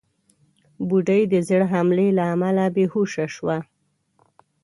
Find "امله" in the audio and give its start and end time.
2.33-2.65